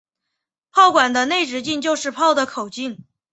[0.71, 3.05] 炮管的内直径就是炮的口径。